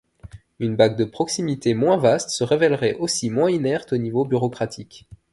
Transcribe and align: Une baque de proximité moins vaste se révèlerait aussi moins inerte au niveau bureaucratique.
Une 0.57 0.75
baque 0.75 0.97
de 0.97 1.05
proximité 1.05 1.75
moins 1.75 1.95
vaste 1.97 2.31
se 2.31 2.43
révèlerait 2.43 2.95
aussi 2.95 3.29
moins 3.29 3.51
inerte 3.51 3.93
au 3.93 3.97
niveau 3.97 4.25
bureaucratique. 4.25 5.07